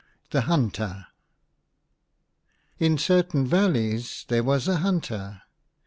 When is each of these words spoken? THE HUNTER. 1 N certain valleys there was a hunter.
THE 0.31 0.41
HUNTER. 0.49 1.05
1 2.79 2.91
N 2.93 2.97
certain 2.97 3.45
valleys 3.45 4.25
there 4.29 4.43
was 4.43 4.67
a 4.67 4.77
hunter. 4.77 5.43